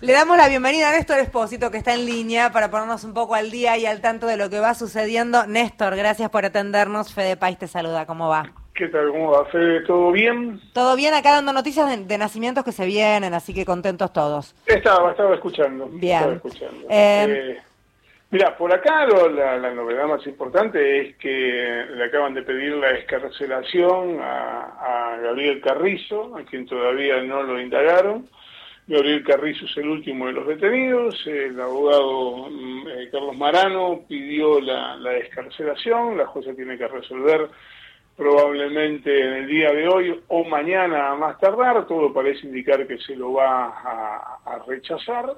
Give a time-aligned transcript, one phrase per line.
[0.00, 3.34] Le damos la bienvenida a Néstor Espósito, que está en línea, para ponernos un poco
[3.34, 5.44] al día y al tanto de lo que va sucediendo.
[5.46, 7.12] Néstor, gracias por atendernos.
[7.12, 8.06] Fede País te saluda.
[8.06, 8.44] ¿Cómo va?
[8.74, 9.08] ¿Qué tal?
[9.10, 9.80] ¿Cómo va, Fede?
[9.84, 10.60] ¿Todo bien?
[10.72, 14.54] Todo bien, acá dando noticias de, de nacimientos que se vienen, así que contentos todos.
[14.66, 15.86] Estaba, estaba escuchando.
[15.90, 16.14] Bien.
[16.18, 16.86] Estaba escuchando.
[16.88, 17.62] Eh, Eh,
[18.30, 22.74] mira, por acá lo- la, la novedad más importante es que le acaban de pedir
[22.74, 28.28] la escarcelación a, a Gabriel Carrizo, a quien todavía no lo indagaron.
[28.88, 31.14] Gabriel Carrizo es el último de los detenidos.
[31.26, 36.16] El abogado mm, eh, Carlos Marano pidió la, la escarcelación.
[36.16, 37.50] La jueza tiene que resolver
[38.16, 41.86] probablemente en el día de hoy o mañana a más tardar.
[41.86, 45.34] Todo parece indicar que se lo va a, a rechazar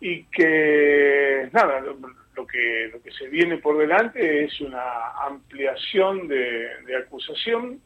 [0.00, 1.98] y que nada, lo,
[2.34, 7.78] lo que lo que se viene por delante es una ampliación de, de acusación.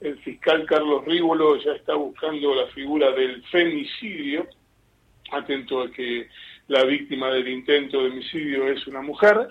[0.00, 4.46] El fiscal Carlos Rívolo ya está buscando la figura del femicidio,
[5.32, 6.28] atento a que
[6.68, 9.48] la víctima del intento de homicidio es una mujer,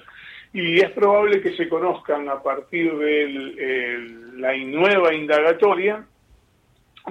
[0.54, 6.06] y es probable que se conozcan a partir de la nueva indagatoria.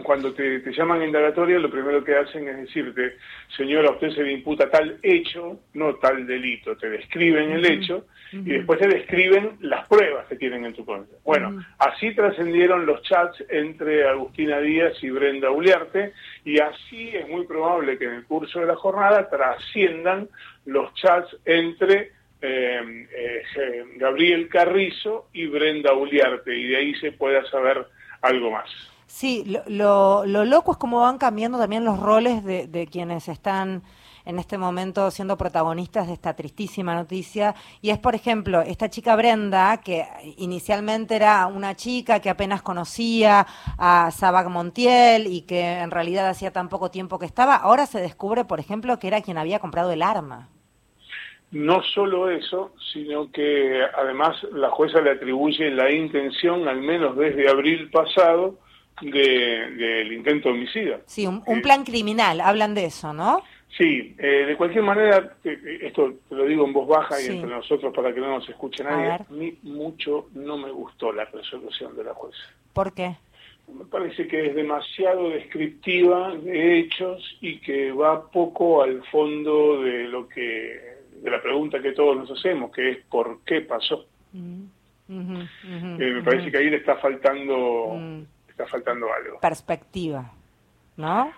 [0.02, 3.16] Cuando te, te llaman indagatoria, lo primero que hacen es decirte,
[3.56, 6.76] señora, a usted se le imputa tal hecho, no tal delito.
[6.76, 11.16] Te describen el hecho y después te describen las pruebas que tienen en tu contra.
[11.24, 16.12] Bueno, así trascendieron los chats entre Agustina Díaz y Brenda Uliarte
[16.44, 20.28] y así es muy probable que en el curso de la jornada trasciendan
[20.66, 27.44] los chats entre eh, eh, Gabriel Carrizo y Brenda Uliarte y de ahí se pueda
[27.50, 27.86] saber
[28.22, 28.70] algo más.
[29.06, 33.28] Sí, lo, lo, lo loco es cómo van cambiando también los roles de, de quienes
[33.28, 33.82] están
[34.26, 37.54] en este momento siendo protagonistas de esta tristísima noticia.
[37.80, 40.04] Y es, por ejemplo, esta chica Brenda, que
[40.36, 43.46] inicialmente era una chica que apenas conocía
[43.78, 48.00] a Sabag Montiel y que en realidad hacía tan poco tiempo que estaba, ahora se
[48.00, 50.48] descubre, por ejemplo, que era quien había comprado el arma.
[51.52, 57.48] No solo eso, sino que además la jueza le atribuye la intención, al menos desde
[57.48, 58.56] abril pasado,
[59.00, 61.00] del de, intento de homicida.
[61.06, 63.42] Sí, un, un, plan criminal, hablan de eso, ¿no?
[63.76, 67.32] Sí, eh, de cualquier manera, eh, esto te lo digo en voz baja sí.
[67.32, 70.70] y entre nosotros para que no nos escuche nadie, a, a mí mucho no me
[70.70, 72.38] gustó la resolución de la jueza.
[72.72, 73.16] ¿Por qué?
[73.72, 80.04] Me parece que es demasiado descriptiva de hechos y que va poco al fondo de
[80.04, 84.06] lo que de la pregunta que todos nos hacemos, que es ¿por qué pasó?
[84.32, 84.64] Mm.
[85.08, 86.50] Uh -huh, uh -huh, eh, me parece uh -huh.
[86.52, 88.22] que ahí le está faltando mm.
[88.56, 89.38] Está faltando algo.
[89.40, 90.32] Perspectiva,
[90.96, 91.30] ¿no?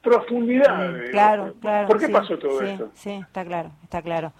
[0.00, 0.90] Profundidad.
[0.90, 1.88] Mm, claro, claro.
[1.88, 2.90] ¿Por qué sí, pasó todo sí, esto?
[2.94, 4.32] Sí, está claro, está claro.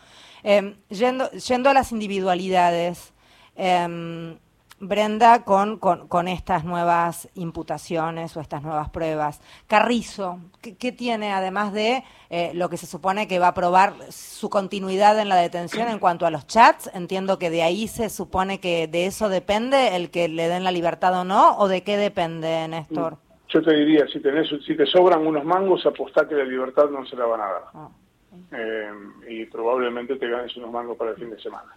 [0.45, 3.13] Eh, yendo, yendo a las individualidades,
[3.57, 4.39] eh,
[4.81, 9.41] Brenda, con, con, con, estas nuevas imputaciones o estas nuevas pruebas.
[9.67, 13.95] Carrizo, ¿qué, qué tiene además de eh, lo que se supone que va a probar
[14.11, 16.91] su continuidad en la detención en cuanto a los chats?
[16.95, 20.71] Entiendo que de ahí se supone que de eso depende el que le den la
[20.71, 23.17] libertad o no, o de qué depende, Néstor.
[23.49, 27.05] Yo te diría, si, tenés, si te sobran unos mangos, apostá que la libertad no
[27.07, 27.63] se la van a dar.
[27.75, 27.89] Ah.
[28.53, 28.93] Eh,
[29.29, 31.75] y probablemente te ganes unos mangos para el fin de semana.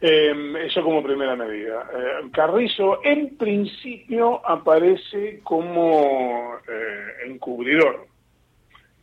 [0.00, 1.88] Eh, eso como primera medida.
[1.92, 8.06] Eh, Carrizo en principio aparece como eh, encubridor,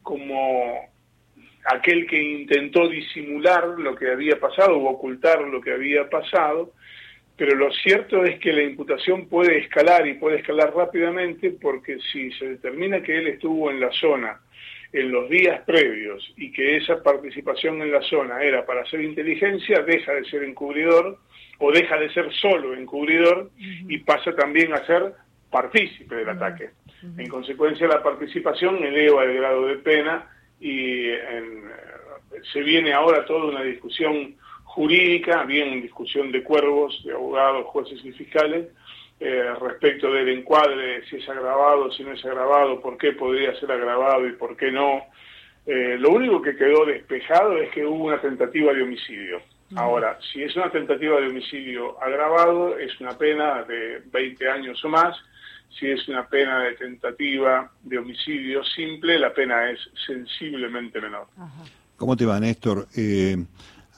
[0.03, 0.91] como
[1.65, 6.73] aquel que intentó disimular lo que había pasado o ocultar lo que había pasado,
[7.35, 12.31] pero lo cierto es que la imputación puede escalar y puede escalar rápidamente porque si
[12.33, 14.39] se determina que él estuvo en la zona
[14.93, 19.81] en los días previos y que esa participación en la zona era para hacer inteligencia,
[19.81, 21.17] deja de ser encubridor
[21.57, 23.85] o deja de ser solo encubridor uh -huh.
[23.89, 25.13] y pasa también a ser
[25.49, 26.35] partícipe del uh -huh.
[26.35, 26.65] ataque.
[26.65, 27.21] Uh -huh.
[27.21, 31.63] En consecuencia, la participación eleva el grado de pena y en,
[32.53, 38.11] se viene ahora toda una discusión jurídica, bien discusión de cuervos, de abogados, jueces y
[38.11, 38.67] fiscales,
[39.25, 43.71] eh, respecto del encuadre, si es agravado, si no es agravado, por qué podría ser
[43.71, 45.01] agravado y por qué no.
[45.65, 49.37] Eh, lo único que quedó despejado es que hubo una tentativa de homicidio.
[49.37, 49.79] Uh -huh.
[49.79, 54.89] Ahora, si es una tentativa de homicidio agravado, es una pena de 20 años o
[54.89, 55.15] más.
[55.79, 61.27] Si es una pena de tentativa de homicidio simple, la pena es sensiblemente menor.
[61.37, 61.71] Uh -huh.
[61.95, 62.87] ¿Cómo te va, Néstor?
[62.97, 63.37] Eh,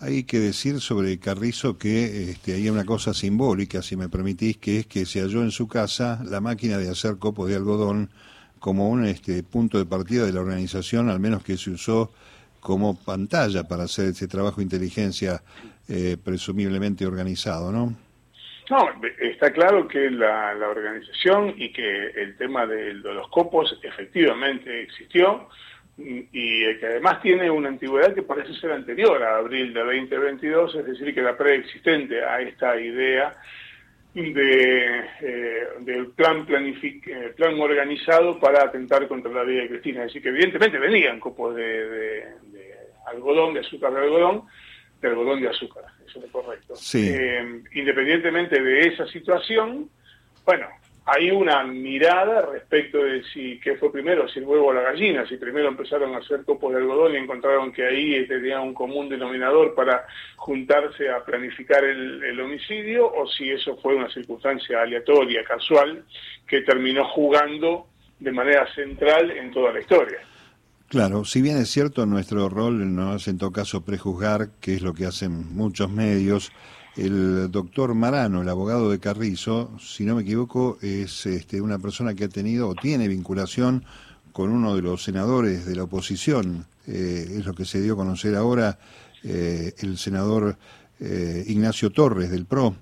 [0.02, 4.80] hay que decir sobre Carrizo que este, hay una cosa simbólica, si me permitís, que
[4.80, 8.10] es que se halló en su casa la máquina de hacer copos de algodón
[8.60, 12.12] como un este, punto de partida de la organización, al menos que se usó
[12.60, 15.42] como pantalla para hacer ese trabajo de inteligencia
[15.88, 17.96] eh, presumiblemente organizado, ¿no?
[18.70, 18.90] No,
[19.20, 25.48] está claro que la, organización y que el tema de los copos efectivamente existió,
[25.98, 30.86] y que además tiene una antigüedad que parece ser anterior a abril de 2022, es
[30.86, 33.34] decir, que era preexistente a esta idea
[34.24, 40.02] de, eh, del plan, eh, plan organizado para atentar contra la vida de Cristina.
[40.02, 42.24] Es decir, que evidentemente venían copos de,
[43.08, 44.44] algodón, de azúcar de algodón,
[45.02, 46.74] de algodón de azúcar, eso es correcto.
[46.94, 49.90] Eh, independientemente de esa situación,
[50.46, 50.68] bueno,
[51.08, 55.28] hay una mirada respecto de si qué fue primero, si el huevo o la gallina,
[55.28, 59.08] si primero empezaron a hacer copos de algodón y encontraron que ahí tenían un común
[59.08, 66.04] denominador para juntarse a planificar el, homicidio, o si eso fue una circunstancia aleatoria, casual,
[66.48, 67.88] que terminó jugando
[68.20, 70.20] de manera central en toda la historia.
[70.90, 74.82] Claro, si bien es cierto, nuestro rol no es en todo caso prejuzgar, que es
[74.82, 76.52] lo que hacen muchos medios,
[76.96, 82.14] el doctor Marano, el abogado de Carrizo, si no me equivoco, es este, una persona
[82.14, 83.84] que ha tenido o tiene vinculación
[84.32, 86.66] con uno de los senadores de la oposición.
[86.88, 88.80] Eh, es lo que se dio a conocer ahora
[89.24, 90.58] eh, el senador
[91.00, 92.76] eh, Ignacio Torres del PRO,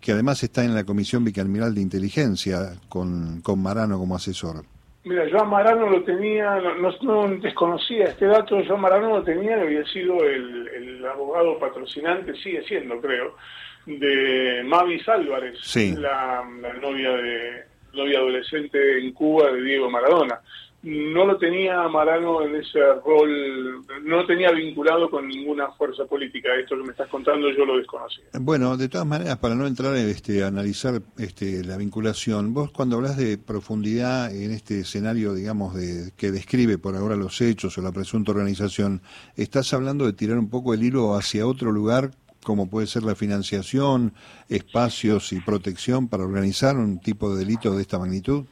[0.00, 4.64] que además está en la Comisión Bicameral de Inteligencia con, con Marano como asesor.
[5.04, 9.60] Mira, yo a Marano lo tenía, no, desconocía este dato, yo a Marano lo tenía,
[9.60, 13.36] había sido el, abogado patrocinante, sigue siendo creo,
[13.84, 15.58] de Mavis Álvarez,
[15.98, 20.40] la, la, novia de novia adolescente en Cuba de Diego Maradona
[20.84, 26.54] no lo tenía Marano en ese rol, no lo tenía vinculado con ninguna fuerza política.
[26.54, 28.24] Esto que me estás contando yo lo desconocía.
[28.38, 32.96] Bueno, de todas maneras, para no entrar en este, analizar este, la vinculación, vos cuando
[32.96, 37.82] hablas de profundidad en este escenario, digamos, de, que describe por ahora los hechos o
[37.82, 39.00] la presunta organización,
[39.36, 42.10] estás hablando de tirar un poco el hilo hacia otro lugar
[42.44, 44.12] como puede ser la financiación,
[44.50, 48.44] espacios y protección para organizar un tipo de delito de esta magnitud?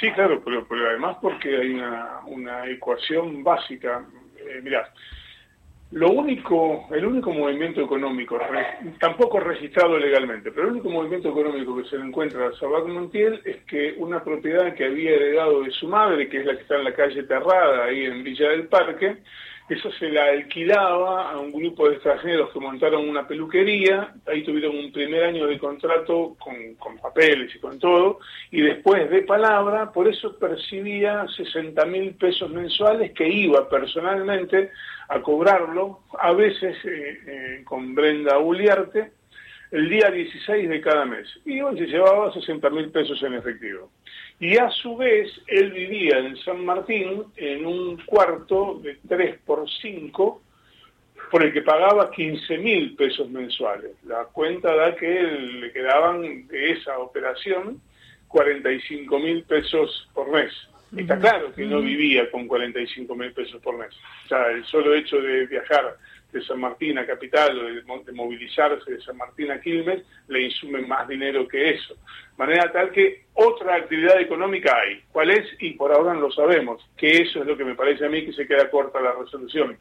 [0.00, 1.80] Sí, claro, pero, pero además porque hay
[2.26, 4.04] una, ecuación básica.
[4.36, 4.92] Eh, mirá,
[5.92, 8.38] lo único, el único movimiento económico,
[9.00, 13.40] tampoco registrado legalmente, pero el único movimiento económico que se le encuentra a Sabac Montiel
[13.44, 16.76] es que una propiedad que había heredado de su madre, que es la que está
[16.76, 19.16] en la calle Terrada, ahí en Villa del Parque,
[19.70, 24.76] eso se la alquilaba a un grupo de extranjeros que montaron una peluquería, ahí tuvieron
[24.76, 28.18] un primer año de contrato con, papeles y con todo,
[28.50, 34.70] y después de palabra, por eso percibía 60 mil pesos mensuales que iba personalmente
[35.08, 39.12] a cobrarlo, a veces eh, eh, con Brenda Uliarte,
[39.70, 41.28] el día 16 de cada mes.
[41.44, 43.90] Y hoy se llevaba 60 mil pesos en efectivo.
[44.40, 49.68] Y a su vez, él vivía en San Martín en un cuarto de 3 por
[49.68, 50.42] 5
[51.30, 53.92] por el que pagaba 15 mil pesos mensuales.
[54.04, 57.82] La cuenta da que le quedaban de esa operación
[58.28, 60.52] 45 mil pesos por mes.
[60.96, 63.94] Está claro que no vivía con 45 mil pesos por mes.
[64.24, 65.96] O sea, el solo hecho de viajar
[66.32, 70.88] de San Martín a Capital o de, movilizarse de San Martín a Quilmes, le insumen
[70.88, 71.94] más dinero que eso.
[71.94, 75.02] De manera tal que otra actividad económica hay.
[75.12, 75.46] ¿Cuál es?
[75.58, 78.24] Y por ahora no lo sabemos, que eso es lo que me parece a mí
[78.24, 79.76] que se queda corta la resolución.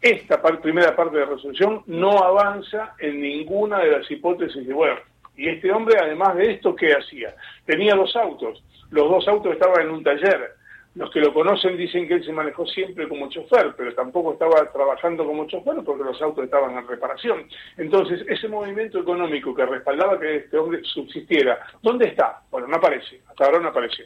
[0.00, 5.00] Esta primera parte de la resolución no avanza en ninguna de las hipótesis de bueno.
[5.36, 7.34] Y este hombre, además de esto, ¿qué hacía?
[7.64, 8.62] Tenía dos autos.
[8.90, 10.54] Los dos autos estaban en un taller
[10.96, 14.72] los que lo conocen dicen que él se manejó siempre como chofer, pero tampoco estaba
[14.72, 17.46] trabajando como chofer porque los autos estaban en reparación.
[17.76, 22.40] Entonces, ese movimiento económico que respaldaba que este hombre subsistiera, ¿dónde está?
[22.50, 24.04] Bueno, no aparece, hasta ahora no aparece.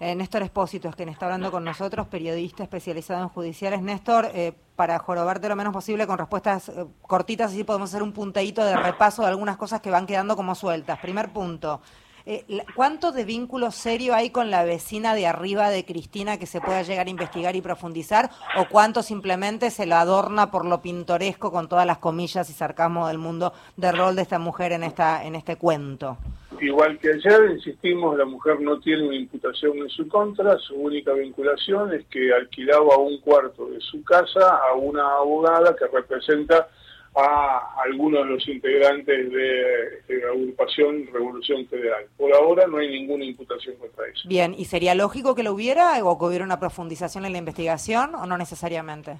[0.00, 3.80] Eh, Néstor Espósito es quien está hablando con nosotros, periodista especializado en judiciales.
[3.80, 8.12] Néstor, eh, para jorobarte lo menos posible con respuestas eh, cortitas, así podemos hacer un
[8.12, 10.98] puntadito de repaso de algunas cosas que van quedando como sueltas.
[10.98, 11.82] Primer punto,
[12.24, 16.60] eh, ¿Cuánto de vínculo serio hay con la vecina de arriba de Cristina que se
[16.60, 18.30] pueda llegar a investigar y profundizar?
[18.56, 23.08] ¿O cuánto simplemente se lo adorna por lo pintoresco con todas las comillas y sarcasmo
[23.08, 26.18] del mundo de rol de esta mujer en, esta, en este cuento?
[26.60, 31.12] Igual que ayer, insistimos, la mujer no tiene una imputación en su contra, su única
[31.12, 36.68] vinculación es que alquilaba un cuarto de su casa a una abogada que representa
[37.14, 42.06] a algunos de los integrantes de, la agrupación Revolución Federal.
[42.16, 44.28] Por ahora no hay ninguna imputación contra eso.
[44.28, 48.14] Bien, ¿y sería lógico que lo hubiera o que hubiera una profundización en la investigación
[48.14, 49.18] o no necesariamente?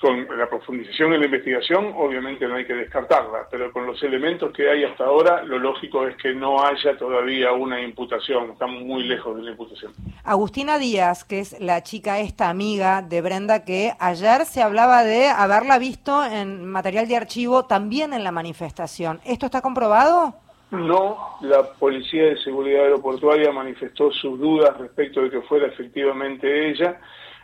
[0.00, 4.52] Con la profundización en la investigación, obviamente no hay que descartarla, pero con los elementos
[4.52, 9.04] que hay hasta ahora, lo lógico es que no haya todavía una imputación, estamos muy
[9.04, 9.92] lejos de la imputación.
[10.24, 15.28] Agustina Díaz, que es la chica esta amiga de Brenda, que ayer se hablaba de
[15.28, 19.20] haberla visto en material de archivo también en la manifestación.
[19.24, 20.34] ¿Esto está comprobado?
[20.72, 27.00] No, la Policía de Seguridad Aeroportuaria manifestó sus dudas respecto de que fuera efectivamente ella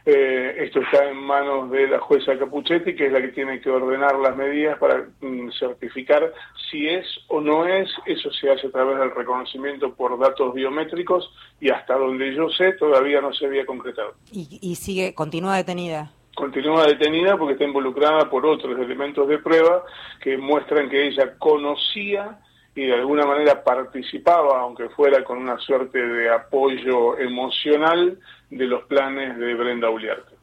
[0.06, 3.70] Eh, esto está en manos de la jueza Capuchetti, que es la que tiene que
[3.70, 6.30] ordenar las medidas para mm, certificar
[6.70, 7.88] si es o no es.
[8.04, 12.72] Eso se hace a través del reconocimiento por datos biométricos y hasta donde yo sé
[12.74, 14.14] todavía no se había concretado.
[14.30, 16.10] ¿Y, y sigue, continúa detenida?
[16.34, 19.84] continúa detenida porque está involucrada por otros elementos de prueba
[20.20, 22.40] que muestran que ella conocía
[22.74, 28.18] y de alguna manera participaba, aunque fuera con una suerte de apoyo emocional,
[28.50, 30.34] de los planes de Brenda Uliarte.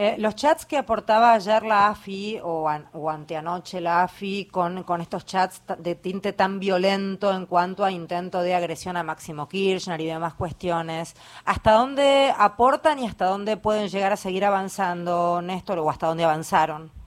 [0.00, 5.26] Eh, los chats que aportaba ayer la AFI o, anteanoche la AFI con, con estos
[5.26, 10.06] chats de tinte tan violento en cuanto a intento de agresión a Máximo Kirchner y
[10.06, 15.90] demás cuestiones, ¿hasta dónde aportan y hasta dónde pueden llegar a seguir avanzando, Néstor, o
[15.90, 16.97] hasta dónde avanzaron?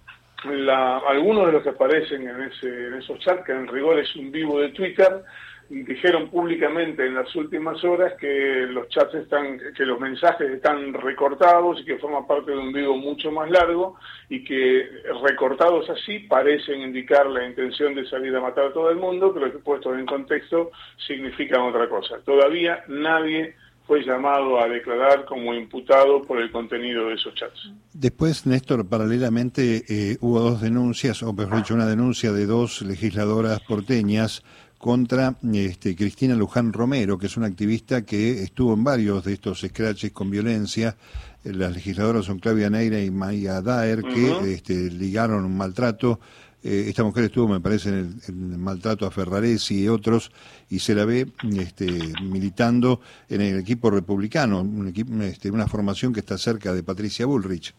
[0.43, 4.31] Algunos de los que aparecen en, ese, en esos chats, que en rigor es un
[4.31, 5.24] vivo de Twitter,
[5.71, 11.79] dijeron públicamente en las últimas horas que los chats están, que los mensajes están recortados
[11.79, 13.95] y que forman parte de un vivo mucho más largo
[14.27, 14.86] y que
[15.24, 19.51] recortados así parecen indicar la intención de salir a matar a todo el mundo, pero
[19.51, 20.71] que puestos en contexto
[21.07, 22.19] significan otra cosa.
[22.25, 23.55] Todavía nadie
[23.91, 27.74] fue llamado a declarar como imputado por el contenido de esos chats.
[27.91, 33.60] Después, Néstor, paralelamente eh, hubo dos denuncias, o mejor dicho, una denuncia de dos legisladoras
[33.67, 34.43] porteñas
[34.77, 39.60] contra este, Cristina Luján Romero, que es una activista que estuvo en varios de estos
[39.60, 40.95] scratches con violencia.
[41.43, 46.21] Eh, las legisladoras son Claudia Neira y Maya Daer, que este, ligaron un maltrato.
[46.63, 50.32] Eh, esta mujer estuvo, me parece, en el, maltrato a Ferraresi y otros,
[50.70, 51.27] y se la ve
[51.60, 51.88] este,
[52.24, 57.25] militando en el equipo republicano, un equipo, este, una formación que está cerca de Patricia
[57.25, 57.74] Bullrich.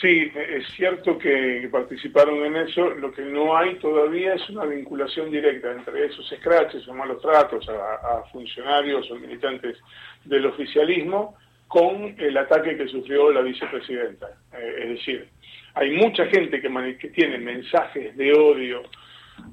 [0.00, 2.90] Sí, es cierto que participaron en eso.
[2.90, 7.68] Lo que no hay todavía es una vinculación directa entre esos scratches o malos tratos
[7.68, 9.76] a, funcionarios o militantes
[10.24, 11.36] del oficialismo
[11.68, 14.28] con el ataque que sufrió la vicepresidenta.
[14.54, 15.28] Eh, es decir,
[15.74, 18.82] hay mucha gente que, tiene mensajes de odio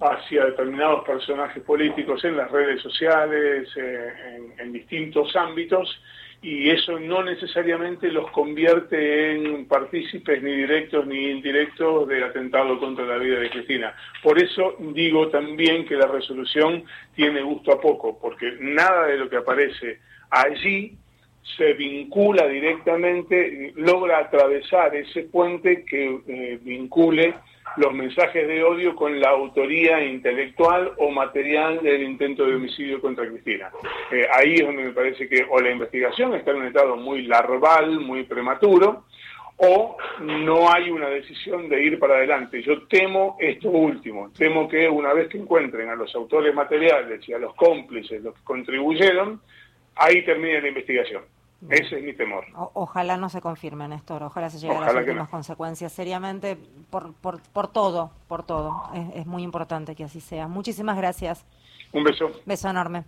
[0.01, 6.01] hacia determinados personajes políticos en las redes sociales, eh, en distintos ámbitos,
[6.41, 13.05] y eso no necesariamente los convierte en partícipes ni directos ni indirectos del atentado contra
[13.05, 13.95] la vida de Cristina.
[14.21, 16.83] Por eso digo también que la resolución
[17.15, 20.95] tiene gusto a poco, porque nada de lo que aparece allí
[21.55, 27.35] se vincula directamente, logra atravesar ese puente que eh, vincule
[27.77, 33.27] los mensajes de odio con la autoría intelectual o material del intento de homicidio contra
[33.27, 33.69] Cristina.
[34.11, 37.23] Eh, ahí es donde me parece que o la investigación está en un estado muy
[37.23, 39.05] larval, muy prematuro,
[39.57, 42.61] o no hay una decisión de ir para adelante.
[42.61, 47.33] Yo temo esto último, temo que una vez que encuentren a los autores materiales y
[47.33, 49.41] a los cómplices, los que contribuyeron,
[49.95, 51.23] ahí termine la investigación.
[51.69, 52.45] Ese es mi temor.
[52.53, 54.23] ojalá no se confirme, Néstor.
[54.23, 55.91] Ojalá se llegue a las últimas consecuencias.
[55.91, 56.57] Seriamente,
[56.89, 58.83] por, por, por todo, por todo.
[58.93, 60.47] Es, es muy importante que así sea.
[60.47, 61.45] Muchísimas gracias.
[61.93, 62.31] Un beso.
[62.45, 63.05] Beso enorme.